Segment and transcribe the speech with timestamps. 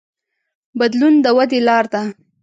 [0.79, 2.01] بدلون د ودې لار ده.